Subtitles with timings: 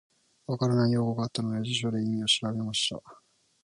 [0.47, 2.99] 分からない用語があったので、辞書で意味を調べました。